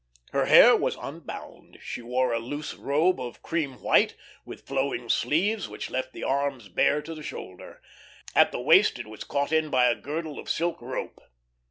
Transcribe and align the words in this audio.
Her 0.31 0.47
hair 0.47 0.75
was 0.75 0.97
un 0.97 1.19
bound; 1.19 1.77
she 1.83 2.01
wore 2.01 2.33
a 2.33 2.39
loose 2.39 2.73
robe 2.73 3.19
of 3.19 3.43
cream 3.43 3.79
white, 3.83 4.15
with 4.45 4.65
flowing 4.65 5.09
sleeves, 5.09 5.67
which 5.69 5.91
left 5.91 6.11
the 6.11 6.23
arms 6.23 6.69
bare 6.69 7.03
to 7.03 7.13
the 7.13 7.21
shoulder. 7.21 7.79
At 8.33 8.51
the 8.51 8.59
waist 8.59 8.97
it 8.97 9.05
was 9.05 9.23
caught 9.23 9.51
in 9.51 9.69
by 9.69 9.85
a 9.85 9.95
girdle 9.95 10.39
of 10.39 10.49
silk 10.49 10.81
rope. 10.81 11.19